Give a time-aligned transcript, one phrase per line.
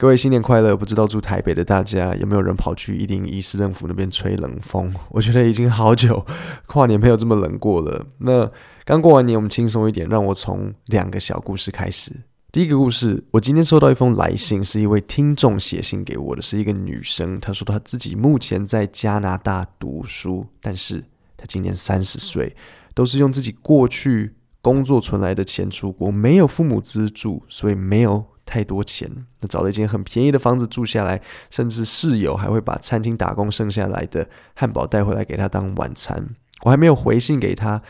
[0.00, 0.76] 各位新年快乐！
[0.76, 4.94] 不知道住台北的大家有没有人跑去一零一市政府那边吹冷风？
[5.10, 6.24] 我觉得已经好久
[6.66, 8.06] 跨年没有这么冷过了。
[8.18, 8.48] 那
[8.84, 12.12] 刚过完年，我们轻松一点，让我从两个小故事开始。
[12.52, 17.40] 第一个故事，我今天收到一封来信，是一位听众写信给我的，是一个女生。
[17.40, 21.02] 她说她自己目前在加拿大读书，但是
[21.36, 22.54] 她今年三十岁，
[22.94, 28.24] 都是用自己过去工作存来的钱出国，没有父母资助，所以没有。
[28.48, 29.10] 太多钱，
[29.40, 31.20] 那找了一间很便宜的房子住下来，
[31.50, 36.26] 甚至室友还会把餐厅打工剩下来的汉堡带回来给他当晚餐。
[36.62, 37.82] 我还没有回信给他，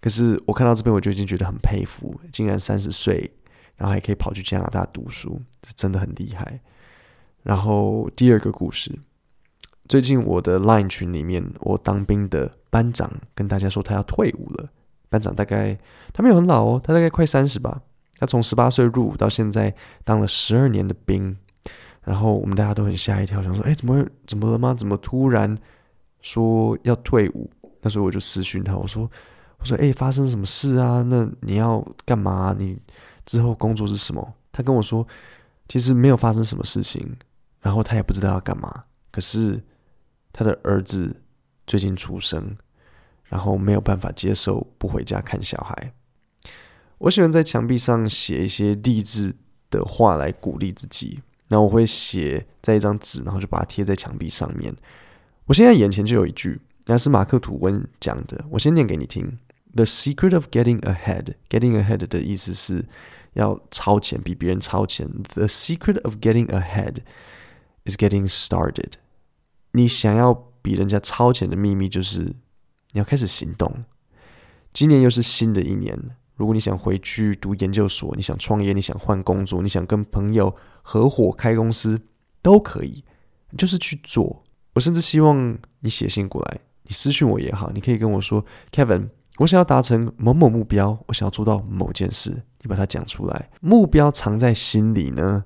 [0.00, 3.32] 可是我看到这边我就已经觉得很佩服，竟然三十岁，
[3.74, 6.60] 然后还可以跑去加拿大读书，是真的很厉害。
[7.42, 8.96] 然后第二个故事，
[9.88, 14.70] 最近我的 Line 群里面，我当兵的班长跟大家说他要退伍了。
[15.08, 15.78] 班长大概
[16.12, 17.82] 他没有很老哦，他大概快三十吧。
[18.18, 21.36] 他从十八岁入伍到现在当了十二年的兵，
[22.02, 24.72] 然后我们大家都很吓一跳，想说：“哎，怎么怎么了吗？
[24.72, 25.56] 怎么突然
[26.22, 27.50] 说要退伍？”
[27.82, 29.10] 那时候我就私讯他，我说
[29.60, 31.02] ：“我说哎，发生什么事啊？
[31.02, 32.56] 那你要干嘛？
[32.58, 32.78] 你
[33.24, 35.06] 之后工作是什么？”他跟我说
[35.68, 37.16] ：“其实没有发生什么事情，
[37.60, 38.84] 然后他也不知道要干嘛。
[39.10, 39.62] 可是
[40.32, 41.14] 他的儿子
[41.66, 42.56] 最近出生，
[43.24, 45.92] 然后没有办法接受不回家看小孩。”
[46.98, 49.34] 我喜欢在墙壁上写一些励志
[49.70, 51.20] 的话来鼓励自己。
[51.48, 54.74] 那我会写在一张纸，然后就把它贴在墙壁上面。
[55.44, 58.44] 我现在眼前就有一句，那是马克吐温讲的。
[58.50, 59.38] 我先念给你听
[59.74, 62.84] ：The secret of getting ahead, getting ahead 的意思是
[63.34, 65.08] 要超前，比别人超前。
[65.34, 66.96] The secret of getting ahead
[67.84, 68.94] is getting started。
[69.70, 72.22] 你想要比人家超前的秘密就是
[72.90, 73.84] 你要开始行动。
[74.72, 76.16] 今年又是新的一年。
[76.36, 82.00] 如果你想回去读研究所，你想创业，你想换工作，你想跟朋友合伙开公司，
[82.42, 83.02] 都可以，
[83.58, 84.44] 就是去做。
[84.74, 93.50] 我甚至希望你写信过来，你私信我也好，你可以跟我说，Kevin，我想要达成某某目标，我想要做到某件事，你把它讲出来。
[93.60, 95.44] 目标藏在心里呢，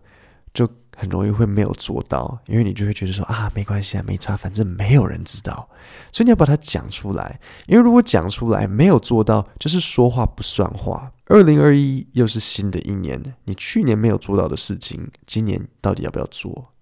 [0.52, 0.68] 就。
[0.96, 5.68] 很容易会没有做到，因为你就会觉得说啊，没关系啊，没差，反正没有人知道，
[6.12, 7.40] 所以你要把它讲出来。
[7.66, 11.12] 因为如果讲出来没有做到，就是说话不算话。
[11.26, 16.72] 二零二一又是新的一年，你去年没有做到的事情，今年到底要不要做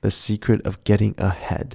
[0.00, 1.72] ？The secret of getting ahead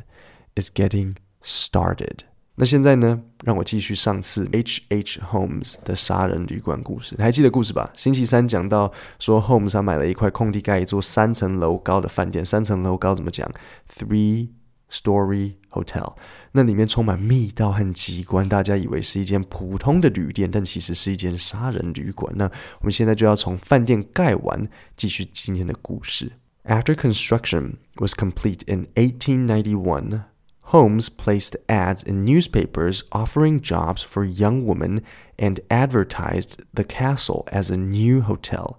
[0.56, 2.22] is getting started.
[2.60, 3.22] 那现在呢？
[3.44, 7.88] 让我继续上次 H H Holmes 的杀人旅馆故事，你还记得故事吧？
[7.96, 12.44] 星期三讲到说，Holmes 他买了一块空地，盖一座三层楼高的饭店。
[12.44, 13.48] 三层楼高怎么讲
[13.96, 14.50] ？Three
[14.92, 16.16] story hotel。
[16.54, 22.34] 那里面充满密道和机关，大家以为是一间普通的旅店，但其实是一间杀人旅馆。
[22.36, 22.46] 那
[22.80, 26.32] 我们现在就要从饭店盖完，继续今天的故事。
[26.64, 30.22] After construction was complete in 1891.
[30.67, 35.03] Holmes placed ads in newspapers offering jobs for young women
[35.37, 38.79] and advertised the castle as a new hotel.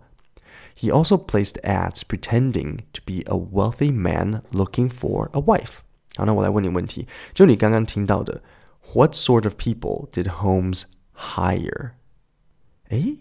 [0.74, 5.82] He also placed ads pretending to be a wealthy man looking for a wife.
[6.16, 8.42] 好，那我来问你问题，就你刚刚听到的，
[8.94, 10.86] What sort of people did Holmes
[11.16, 11.92] hire？
[12.90, 13.20] 诶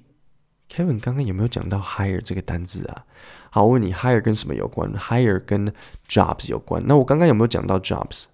[0.71, 3.05] Kevin 刚刚有没有讲到 hire 这个单字啊？
[3.51, 4.95] 好，我问你，hire 跟什么有关？
[4.95, 5.75] hire 跟
[6.09, 6.83] jobs 有关。
[6.87, 8.25] 那我刚刚有没有讲到 jobs？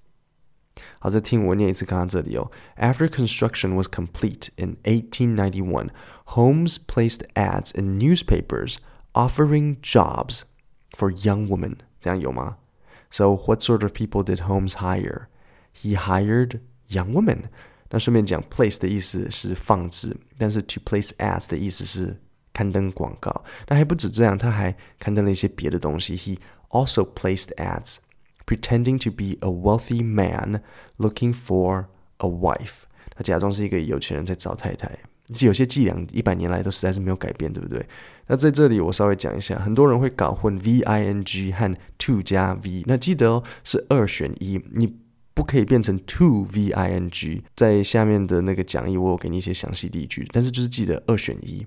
[1.00, 2.50] 好，再听我念一次刚刚这里哦。
[2.76, 5.90] After construction was complete in 1891,
[6.26, 8.76] Holmes placed ads in newspapers
[9.12, 10.42] offering jobs
[10.96, 11.78] for young women.
[12.00, 12.58] 这样有吗？
[13.10, 15.26] So what sort of people did Holmes hire?
[15.74, 17.44] He hired young women.
[17.90, 22.20] 那顺便讲，place 的意思是放置，但是 to place ads 的意思是
[22.52, 23.44] 刊登广告。
[23.66, 26.16] 那还不止这样，他还刊登了一些别的东西。
[26.16, 27.96] He also placed ads
[28.46, 30.60] pretending to be a wealthy man
[30.96, 31.86] looking for
[32.18, 32.82] a wife。
[33.14, 34.90] 他假装是一个有钱人在找太太。
[35.40, 37.84] 有些伎俩一百年来都实在是没有改变，对不对？
[38.28, 44.96] 那在这里我稍微讲一下，很多人会搞混 v i n g 和 to 加 v，那记得哦，是二选一，你
[45.34, 47.44] 不可以变成 to v i n g。
[47.54, 51.66] 在下面的那个讲义，我有给你一些详细例句，但是就是记得二选一。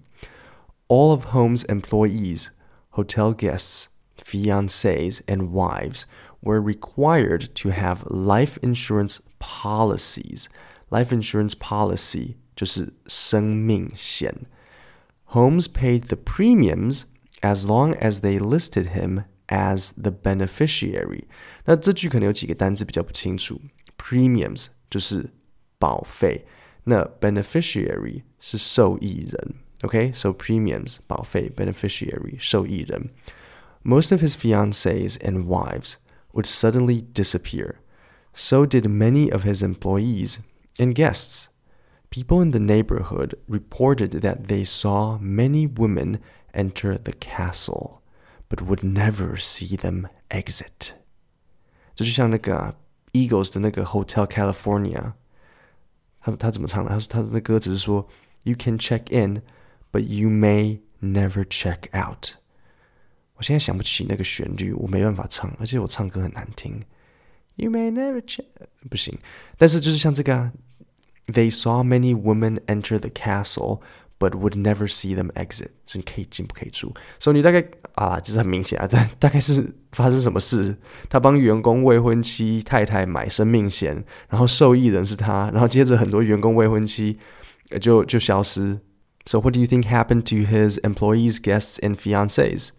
[0.88, 2.48] All of Home's employees,
[2.90, 3.86] hotel guests,
[4.26, 6.04] fiancés, and wives
[6.46, 10.46] were required to have life insurance policies.
[10.90, 14.48] Life insurance policy 就是生命险。
[15.28, 17.04] Holmes paid the premiums
[17.42, 21.24] as long as they listed him as the beneficiary。
[21.66, 23.62] 那这句可能有几个单词比较不清楚。
[23.98, 25.30] Premiums 就是
[25.80, 26.46] 保费，
[26.84, 29.56] 那 beneficiary 是受益人。
[29.84, 30.38] OK，so、okay?
[30.38, 33.10] premiums 保费，beneficiary 受益人。
[33.84, 35.96] most of his fiancées and wives
[36.36, 37.76] would suddenly disappear.
[38.34, 40.40] So did many of his employees
[40.80, 41.50] and guests.
[42.10, 46.20] People in the neighborhood reported that they saw many women
[46.54, 48.02] enter the castle,
[48.50, 50.94] but would never see them exit.
[51.96, 52.76] 这就像那个、啊、
[53.14, 55.14] Eagles 的那个 Hotel California，
[56.22, 56.90] 他他怎么唱的？
[56.90, 58.08] 他说他的那歌词是说，
[58.44, 59.42] You can check in,
[59.92, 62.36] but you may never check out。
[63.36, 66.80] 我现在想不起那个旋律，我没办法唱，而且我唱歌很难听。
[67.56, 68.46] You may never check，
[68.90, 69.18] 不行。
[69.58, 70.52] 但是就是像这个啊，
[71.28, 73.82] They saw many women enter the castle,
[74.18, 75.70] but would never see them exit。
[75.86, 76.94] 所以你可以进，不可以出。
[77.20, 77.64] 所以你大概
[77.96, 80.76] 啊，就是很明显啊，这大概是发生什么事？
[81.10, 87.20] 他帮员工未婚妻太太买生命险，然后受益人是他，然后接着很多员工未婚妻
[87.80, 88.80] 就就消失。
[89.26, 92.70] So what do you think happened to his employees, guests, and fiancés?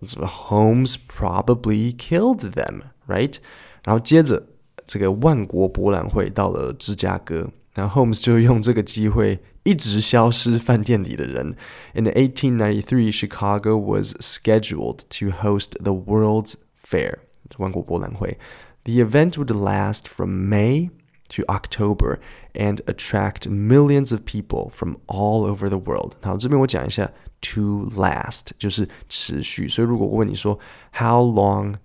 [0.00, 3.36] Holmes probably killed them, right?
[3.84, 4.46] 然后接着
[4.86, 11.56] 这个万国博览会到了芝加哥，然后 Holmes 就用这个机会一直消失饭店里的人。
[11.94, 16.54] In 1893, Chicago was scheduled to host the World's
[16.84, 17.18] Fair,
[17.58, 18.38] 万国博览会.
[18.84, 20.90] The event would last from May
[21.30, 22.18] to October
[22.54, 26.12] and attract millions of people from all over the world.
[26.22, 27.10] 好，这边我讲一下
[27.40, 29.68] to last 就是持续。
[29.68, 30.58] 所以如果我问你说
[30.92, 31.76] How long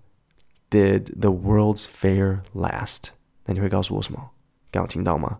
[0.70, 3.10] did the World's Fair last？
[3.46, 4.30] 那你会告诉我什么？
[4.72, 5.40] 刚有听到吗？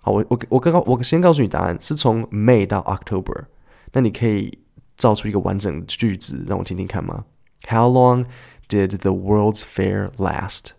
[0.00, 3.46] 好，我我我刚刚我先告诉你答案，是从 May 到 October。
[3.92, 4.58] 那你可以
[4.96, 7.24] 造出一个完整句子让我听听看吗？
[7.68, 8.26] How long
[8.68, 10.70] did the World's Fair last?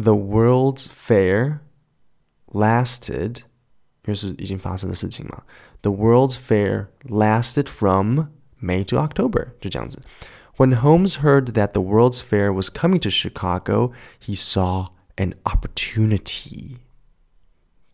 [0.00, 1.60] The World's Fair
[2.46, 3.38] lasted，
[4.04, 5.42] 因为是已经发生的事情嘛。
[5.82, 8.28] The World's Fair lasted from
[8.60, 10.00] May to October，就这样子。
[10.56, 16.76] When Holmes heard that the World's Fair was coming to Chicago, he saw an opportunity.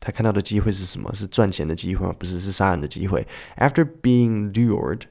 [0.00, 1.12] 他看到的机会是什么？
[1.14, 2.14] 是赚钱的机会吗？
[2.19, 3.26] 不是，是杀人的机会。
[3.56, 5.02] After being lured,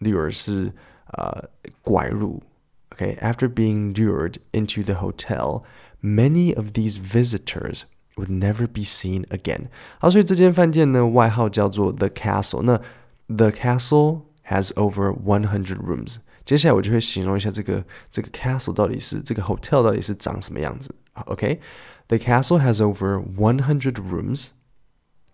[0.00, 0.72] lure 是
[1.12, 1.48] 呃
[1.82, 2.42] 拐入。
[2.90, 5.62] Okay, after being lured into the hotel,
[6.04, 7.82] many of these visitors
[8.16, 9.68] would never be seen again.
[9.98, 12.62] 好，所以这间饭店呢，外号叫做 The Castle。
[12.62, 12.80] 那
[13.28, 16.16] The Castle has over one hundred rooms。
[16.44, 20.92] 接下来我就会形容一下这个这个 castle 到底是这个 hotel 到底是长什么样子。
[21.26, 24.48] OK，The castle has over one hundred rooms，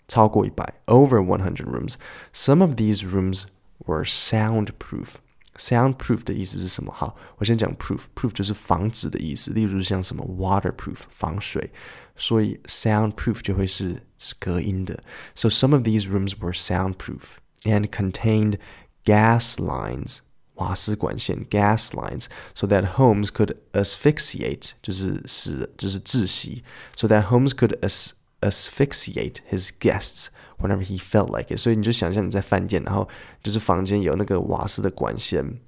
[0.09, 3.45] 超过一百，over one hundred rooms。Some of these rooms
[3.87, 5.15] were soundproof。
[5.62, 6.92] soundproof 的意思是什么？
[6.92, 11.72] 好，我先讲 proof，proof proof 就是防止的意思，例如像什么 waterproof 防水，
[12.16, 14.02] 所以 soundproof 就会是
[14.40, 15.04] 隔音的。
[15.36, 18.58] So some of these rooms were soundproof and contained
[19.06, 20.20] gas lines
[20.56, 22.26] 瓦斯管线 gas lines
[22.56, 26.64] so that Holmes could asphyxiate 就是使就是窒息
[26.96, 28.12] ，so that Holmes could as
[28.42, 30.28] asphyxiate his guests
[30.61, 31.59] whenever he felt like it。
[31.59, 33.09] 所以你就想象你在饭店，然后
[33.43, 35.59] 就是房间有那个瓦斯的管线，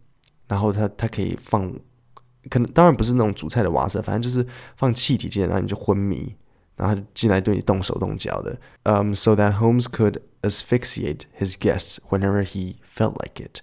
[0.46, 1.72] 然后它它可以放，
[2.50, 6.34] 可能当然不是那种煮菜的瓦斯，反正就是放气体进来，然后你就昏迷，
[6.76, 8.58] 然后进来对你动手动脚的。
[8.84, 13.60] Um, so that Holmes could asphyxiate his guests whenever he felt like it.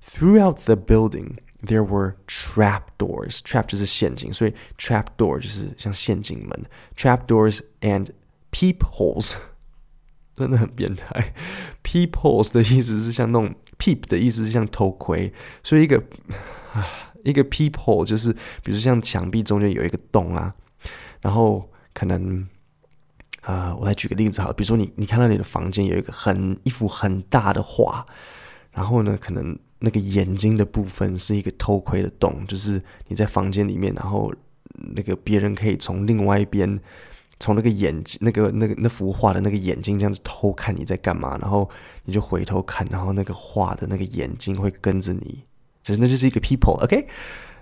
[0.00, 3.40] Throughout the building, there were trap doors.
[3.42, 6.64] Trap 就是陷阱，所以 trap door 就是像陷阱门。
[6.96, 8.08] Trap doors and
[8.50, 9.34] peepholes
[10.35, 11.33] 真的很变态。
[11.83, 15.31] Peepholes 的意思是像那种 peep 的意思是像偷窥，
[15.63, 16.01] 所以一个
[17.23, 20.55] 一个 peephole 就是比如像墙壁中间有一个洞啊，
[21.21, 22.47] 然后可能
[23.41, 28.05] 啊、我来举个例子好了，比如说你你看到你的房间有一个很一幅很大的画，
[28.71, 34.33] 然后呢可能那个眼睛的部分是一个偷窥的洞，就是你在房间里面，然后
[34.95, 36.79] 那个别人可以从另外一边。
[37.43, 41.69] 从那个眼睛、那个、那个、那幅画的那个眼睛这样子偷看你在干嘛，然后
[42.05, 45.43] 你就回头看，然后那个画的那个眼睛会跟着你，
[45.83, 47.05] 就是那就是一个 people，OK？、Okay?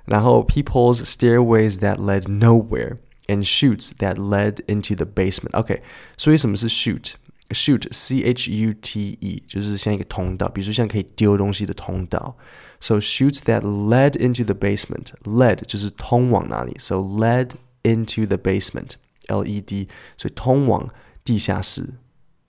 [0.06, 5.50] 然后 people's stairways that led nowhere and chutes that led into the basement。
[5.54, 5.82] OK，
[6.16, 12.38] 所以什么是 chute？shoot c h u t e 就是像一个通道，比如说像可以丢东西的通道。
[12.80, 15.14] So chutes that led into the basement。
[15.24, 17.50] led 就是通往哪里，so led
[17.82, 18.92] into the basement。
[19.31, 20.89] LED，所以通往
[21.25, 21.83] 地下室，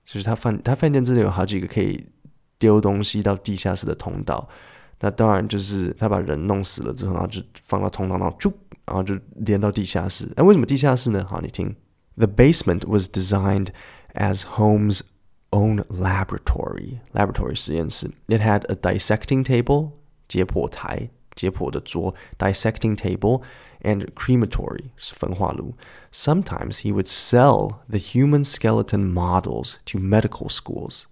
[0.03, 2.07] 就是他饭他饭店真的有好几个可以
[2.59, 4.47] 丢东西到地下室的通道。
[4.99, 8.51] 那当然就是他把人弄死了之后，然后就放到通道，然后就
[8.85, 10.27] 然后就连到地下室。
[10.35, 11.23] 那为什么地下室呢？
[11.29, 11.75] 好，你听，
[12.15, 13.67] The basement was designed
[14.13, 15.01] as Holmes'
[15.51, 16.99] own laboratory.
[17.13, 18.09] Laboratory 实验室。
[18.27, 19.91] It had a dissecting table.
[20.27, 23.41] 解剖台、 解剖的桌 （dissecting table）
[23.81, 25.75] and crematory 是焚化炉。
[26.11, 31.03] Sometimes he would sell the human skeleton models to medical schools。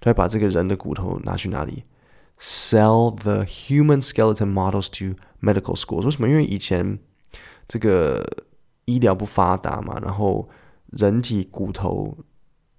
[0.00, 1.84] 他会把这个人的骨头拿去哪里？
[2.38, 6.04] Sell the human skeleton models to medical schools。
[6.04, 6.28] 为什么？
[6.28, 6.98] 因为以前
[7.66, 8.24] 这个
[8.84, 10.48] 医疗不发达嘛，然后
[10.92, 12.16] 人体骨头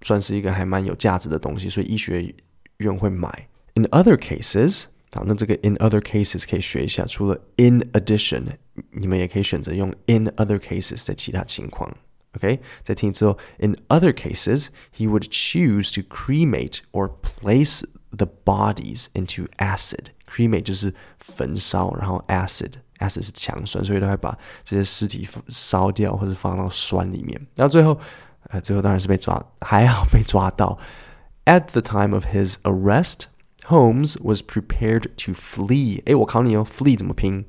[0.01, 2.33] 算是一个还蛮有价值的东西，所以医学
[2.77, 3.49] 院会买。
[3.73, 7.03] In other cases， 好，那这个 in other cases 可以学一下。
[7.05, 8.43] 除了 in addition，
[8.91, 11.91] 你们也可以选择用 in other cases 在其他情况。
[12.35, 20.09] OK，再听之后，in other cases he would choose to cremate or place the bodies into acid.
[20.27, 27.35] Cremate 就是焚烧，然后 acid acid 是强酸，所以他会把这些尸体烧掉或者放到酸里面。
[27.55, 27.99] 然后最后
[28.49, 30.77] 呃，最后当然是被抓，还好被抓到。
[31.45, 33.23] At the time of his arrest,
[33.65, 36.01] Holmes was prepared to flee.
[36.05, 37.45] 诶，我考你哦，flee 怎么拼？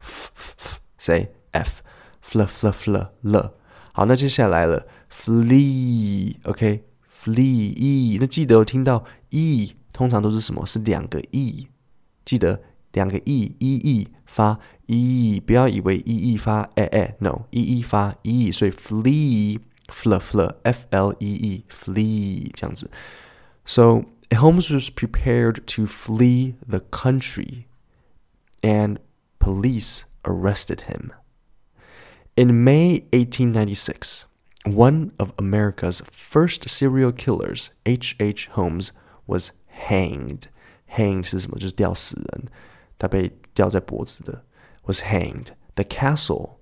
[0.00, 1.32] f f 谁？
[1.52, 1.82] f
[2.24, 3.54] fl fl fl l。
[3.92, 8.18] 好，那接下来了，flee，OK，flee e。
[8.20, 10.64] 那记得有听到 e 通常都是什么？
[10.64, 11.66] 是两个 e。
[12.24, 12.62] 记得
[12.92, 20.48] 两个 e e e 发 e，不要以为 e e 发 e e，no，e e 发 e，所以 flee。fl fl
[20.62, 22.88] f l e e flee 这样子。
[23.66, 27.66] So Holmes was prepared to flee the country,
[28.62, 28.98] and
[29.38, 31.12] police arrested him.
[32.36, 34.26] In May 1896,
[34.64, 38.16] one of America's first serial killers, H.
[38.20, 38.46] H.
[38.52, 38.92] Holmes,
[39.26, 40.48] was hanged.
[40.96, 41.58] Hanged 是什么？
[41.58, 42.48] 就是吊死人，
[42.98, 44.44] 他被吊在脖子的。
[44.84, 45.52] Was hanged.
[45.76, 46.58] The castle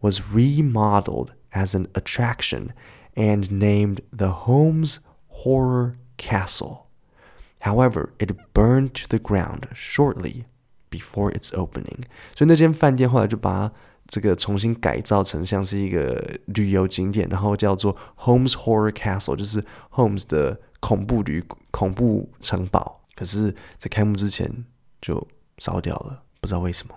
[0.00, 2.72] was remodeled as an attraction
[3.14, 6.86] and named the Holmes Horror Castle.
[7.65, 10.43] However, it burned to the ground shortly
[10.91, 12.03] before its opening.
[12.35, 13.71] 所以那间饭店后来就把
[14.07, 23.01] 这个重新改造成像是一个旅游景点，然后叫做 Holmes Horror Castle，就是 Holmes 的恐怖旅恐怖城堡。
[23.15, 24.65] 可是，在开幕之前
[25.01, 26.93] 就烧掉了，不知道为什么。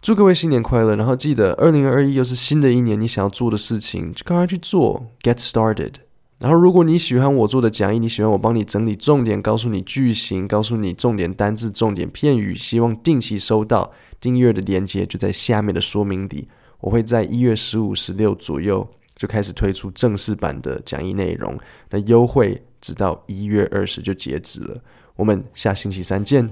[0.00, 0.94] 祝各位新年快乐！
[0.94, 5.94] 然后记得，二零二一又是新的一年，你想要做的事情就赶快去做，get started。
[6.38, 16.46] 然后，如果你喜欢我做的讲义，你喜欢我帮你整理重点，告诉你句型，告诉你重点单字、重点片语，希望定期收到订阅的链接，就在下面的说明底。
[16.80, 21.58] 我会在一月十五、十六左右就开始推出正式版的讲义内容，
[21.90, 24.80] 那优惠直到一月二十就截止了。
[25.16, 26.48] 我们下星期三见，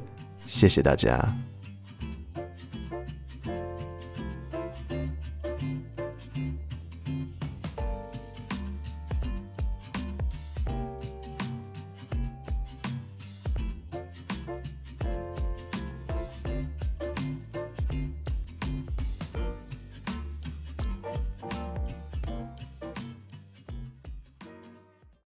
[0.47, 1.56] 谢谢大家。